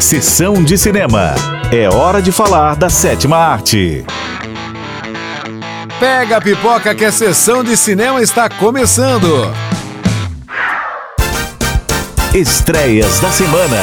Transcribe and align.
Sessão 0.00 0.62
de 0.62 0.76
cinema. 0.76 1.34
É 1.72 1.88
hora 1.88 2.20
de 2.20 2.30
falar 2.30 2.76
da 2.76 2.90
sétima 2.90 3.36
arte. 3.36 4.04
Pega 5.98 6.36
a 6.36 6.40
pipoca 6.40 6.94
que 6.94 7.04
a 7.04 7.12
sessão 7.12 7.64
de 7.64 7.76
cinema 7.76 8.20
está 8.20 8.48
começando. 8.48 9.26
Estreias 12.34 13.20
da 13.20 13.30
semana. 13.30 13.78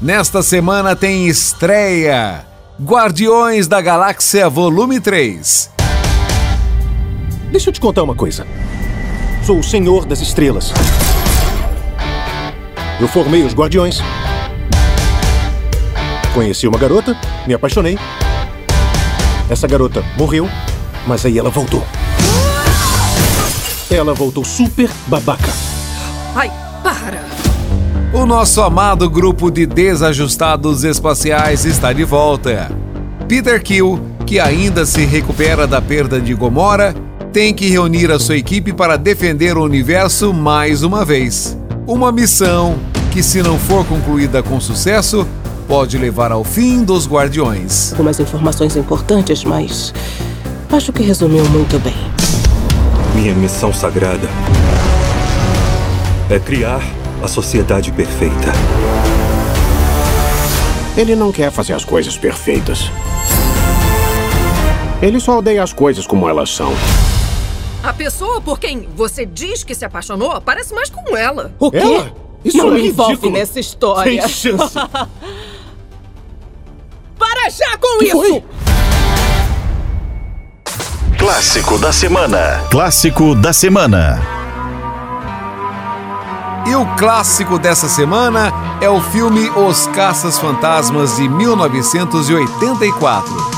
Nesta 0.00 0.42
semana 0.42 0.94
tem 0.96 1.26
estreia 1.26 2.46
Guardiões 2.80 3.66
da 3.66 3.80
Galáxia 3.80 4.48
Volume 4.48 5.00
3. 5.00 5.70
Deixa 7.50 7.68
eu 7.68 7.72
te 7.72 7.80
contar 7.80 8.02
uma 8.02 8.14
coisa. 8.14 8.46
Sou 9.44 9.58
o 9.58 9.62
Senhor 9.62 10.06
das 10.06 10.20
Estrelas. 10.20 10.72
Eu 13.00 13.08
formei 13.08 13.42
os 13.42 13.52
Guardiões. 13.52 14.00
Conheci 16.32 16.66
uma 16.66 16.78
garota, 16.78 17.16
me 17.46 17.54
apaixonei. 17.54 17.98
Essa 19.50 19.66
garota 19.66 20.04
morreu, 20.16 20.48
mas 21.06 21.26
aí 21.26 21.38
ela 21.38 21.50
voltou. 21.50 21.84
Ela 23.90 24.14
voltou 24.14 24.44
super 24.44 24.88
babaca. 25.06 25.52
Ai, 26.34 26.50
para! 26.82 27.24
O 28.12 28.24
nosso 28.24 28.62
amado 28.62 29.10
grupo 29.10 29.50
de 29.50 29.66
desajustados 29.66 30.84
espaciais 30.84 31.64
está 31.64 31.92
de 31.92 32.04
volta. 32.04 32.70
Peter 33.28 33.60
Kill, 33.62 34.00
que 34.24 34.38
ainda 34.38 34.86
se 34.86 35.04
recupera 35.04 35.66
da 35.66 35.82
perda 35.82 36.20
de 36.20 36.32
Gomorra, 36.32 36.94
tem 37.32 37.52
que 37.52 37.68
reunir 37.68 38.12
a 38.12 38.18
sua 38.20 38.36
equipe 38.36 38.72
para 38.72 38.96
defender 38.96 39.56
o 39.56 39.64
universo 39.64 40.32
mais 40.32 40.84
uma 40.84 41.04
vez. 41.04 41.58
Uma 41.86 42.10
missão 42.10 42.78
que, 43.12 43.22
se 43.22 43.42
não 43.42 43.58
for 43.58 43.84
concluída 43.84 44.42
com 44.42 44.58
sucesso, 44.58 45.28
pode 45.68 45.98
levar 45.98 46.32
ao 46.32 46.42
fim 46.42 46.82
dos 46.82 47.06
Guardiões. 47.06 47.92
Algumas 47.92 48.18
informações 48.18 48.74
importantes, 48.74 49.44
mas 49.44 49.92
acho 50.72 50.90
que 50.94 51.02
resumiu 51.02 51.44
muito 51.50 51.78
bem. 51.80 51.94
Minha 53.14 53.34
missão 53.34 53.70
sagrada 53.70 54.26
é 56.30 56.38
criar 56.38 56.80
a 57.22 57.28
sociedade 57.28 57.92
perfeita. 57.92 58.52
Ele 60.96 61.14
não 61.14 61.30
quer 61.30 61.50
fazer 61.50 61.74
as 61.74 61.84
coisas 61.84 62.16
perfeitas. 62.16 62.90
Ele 65.02 65.20
só 65.20 65.38
odeia 65.38 65.62
as 65.62 65.74
coisas 65.74 66.06
como 66.06 66.26
elas 66.26 66.48
são. 66.48 66.72
A 67.84 67.92
pessoa 67.92 68.40
por 68.40 68.58
quem 68.58 68.88
você 68.96 69.26
diz 69.26 69.62
que 69.62 69.74
se 69.74 69.84
apaixonou 69.84 70.40
parece 70.40 70.74
mais 70.74 70.88
com 70.88 71.14
ela. 71.16 71.52
O 71.58 71.70
quê? 71.70 71.76
Ela? 71.76 72.12
Isso 72.44 72.56
não 72.58 72.68
é 72.68 72.70
me 72.76 72.88
envolve 72.88 73.12
ridículo. 73.12 73.32
nessa 73.38 73.60
história. 73.60 74.26
Sem 74.26 74.56
chance. 74.56 74.74
Para 77.18 77.50
já 77.50 77.76
com 77.78 77.98
Que 77.98 78.06
isso! 78.06 78.16
foi? 78.16 78.42
Clássico 81.18 81.78
da 81.78 81.92
semana. 81.92 82.64
Clássico 82.70 83.34
da 83.34 83.52
semana. 83.52 84.20
E 86.66 86.74
o 86.74 86.86
clássico 86.96 87.58
dessa 87.58 87.88
semana 87.88 88.50
é 88.80 88.88
o 88.88 88.98
filme 89.00 89.50
Os 89.50 89.86
Caças 89.88 90.38
Fantasmas 90.38 91.16
de 91.16 91.28
1984. 91.28 93.53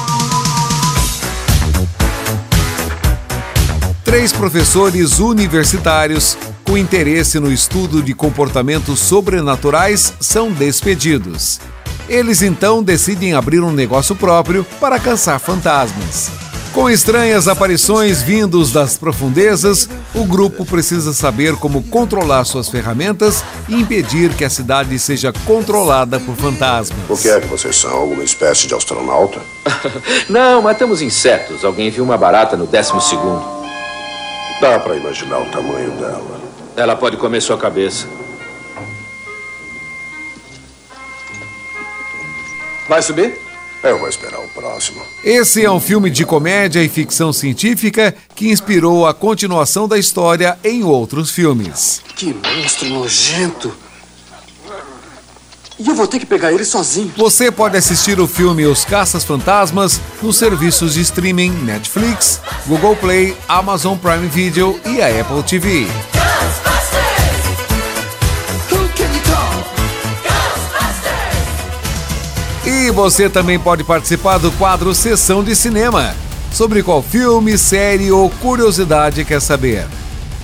Três 4.07 4.33
professores 4.33 5.19
universitários 5.19 6.39
com 6.63 6.79
interesse 6.79 7.41
no 7.41 7.53
estudo 7.53 8.01
de 8.01 8.15
comportamentos 8.15 9.01
sobrenaturais 9.01 10.15
são 10.21 10.53
despedidos. 10.53 11.59
Eles 12.09 12.41
então 12.41 12.85
decidem 12.85 13.35
abrir 13.35 13.59
um 13.59 13.73
negócio 13.73 14.15
próprio 14.15 14.65
para 14.81 15.01
caçar 15.01 15.41
fantasmas. 15.41 16.31
Com 16.73 16.89
estranhas 16.89 17.49
aparições 17.49 18.23
vindos 18.23 18.71
das 18.71 18.97
profundezas, 18.97 19.89
o 20.15 20.25
grupo 20.25 20.65
precisa 20.65 21.13
saber 21.13 21.57
como 21.57 21.83
controlar 21.83 22.45
suas 22.45 22.69
ferramentas 22.69 23.43
e 23.69 23.75
impedir 23.75 24.35
que 24.35 24.45
a 24.45 24.51
cidade 24.51 24.97
seja 25.01 25.33
controlada 25.45 26.21
por 26.21 26.37
fantasmas. 26.37 26.99
O 27.09 27.21
que 27.21 27.29
é 27.29 27.41
que 27.41 27.49
vocês 27.49 27.75
são? 27.75 27.91
Alguma 27.91 28.23
espécie 28.23 28.69
de 28.69 28.75
astronauta? 28.75 29.41
Não, 30.31 30.63
matamos 30.63 31.03
insetos. 31.03 31.65
Alguém 31.65 31.91
viu 31.91 32.05
uma 32.05 32.17
barata 32.17 32.57
no 32.57 32.69
décimo 32.69 33.01
segundo. 33.01 33.56
Dá 34.61 34.79
pra 34.79 34.97
imaginar 34.97 35.41
o 35.41 35.47
tamanho 35.47 35.91
dela. 35.93 36.41
Ela 36.77 36.97
pode 36.97 37.17
comer 37.17 37.41
sua 37.41 37.59
cabeça. 37.59 38.07
Vai 42.89 43.03
subir? 43.03 43.39
Eu 43.83 43.99
vou 43.99 44.09
esperar 44.09 44.41
o 44.41 44.49
próximo. 44.49 45.03
Esse 45.23 45.65
é 45.65 45.71
um 45.71 45.79
filme 45.79 46.11
de 46.11 46.25
comédia 46.25 46.83
e 46.83 46.89
ficção 46.89 47.33
científica 47.33 48.15
que 48.35 48.49
inspirou 48.51 49.07
a 49.07 49.13
continuação 49.13 49.87
da 49.87 49.99
história 49.99 50.59
em 50.65 50.83
outros 50.83 51.31
filmes. 51.31 52.03
Que 52.17 52.35
monstro 52.35 52.89
nojento! 52.89 53.86
E 55.79 55.87
eu 55.87 55.95
vou 55.95 56.07
ter 56.07 56.19
que 56.19 56.25
pegar 56.25 56.53
ele 56.53 56.65
sozinho. 56.65 57.13
Você 57.19 57.51
pode 57.51 57.77
assistir 57.77 58.19
o 58.19 58.27
filme 58.27 58.65
Os 58.65 58.83
Caças 58.85 59.25
Fantasmas 59.25 60.01
nos 60.23 60.37
serviços 60.37 60.95
de 60.95 61.03
streaming 61.03 61.51
Netflix, 61.51 62.41
Google 62.67 62.97
Play, 62.97 63.37
Amazon 63.47 63.99
Prime 63.99 64.27
Video 64.27 64.81
e 64.87 65.03
a 65.03 65.21
Apple 65.21 65.43
TV. 65.43 65.87
E 72.65 72.91
você 72.91 73.29
também 73.29 73.59
pode 73.59 73.85
participar 73.85 74.39
do 74.39 74.51
quadro 74.53 74.95
Sessão 74.95 75.45
de 75.45 75.55
Cinema. 75.55 76.15
Sobre 76.53 76.83
qual 76.83 77.03
filme, 77.03 77.59
série 77.59 78.11
ou 78.11 78.31
curiosidade 78.31 79.27
quer 79.27 79.41
saber? 79.43 79.87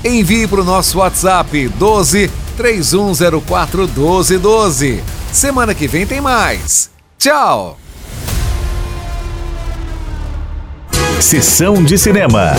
Envie 0.05 0.47
para 0.47 0.61
o 0.61 0.65
nosso 0.65 0.99
WhatsApp 0.99 1.69
12 1.69 2.31
3104 2.59 3.89
1212. 3.89 5.22
Semana 5.33 5.75
que 5.75 5.89
vem 5.89 6.07
tem 6.07 6.21
mais. 6.21 6.91
Tchau! 7.19 7.79
Sessão 11.21 11.83
de 11.83 11.97
cinema. 11.97 12.53